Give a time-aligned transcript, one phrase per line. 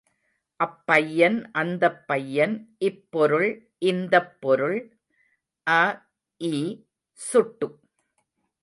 [0.59, 2.55] அப்பையன் அந்தப் பையன்,
[2.81, 3.47] இப்பொருள்
[3.83, 4.79] இந்தப் பொருள்
[5.67, 5.83] அ,
[6.41, 6.55] இ,
[7.19, 7.69] சுட்டு.